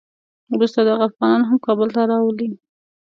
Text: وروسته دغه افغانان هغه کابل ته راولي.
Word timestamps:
وروسته 0.53 0.79
دغه 0.89 1.03
افغانان 1.09 1.41
هغه 1.47 1.63
کابل 1.67 1.87
ته 1.95 2.01
راولي. 2.11 2.49